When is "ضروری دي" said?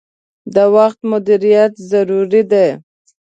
1.89-2.67